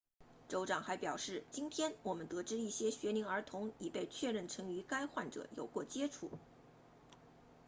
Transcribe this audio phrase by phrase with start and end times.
[0.49, 6.31] 州长还表示今天我们得知一些学龄儿童已被确认曾与该患者有过接触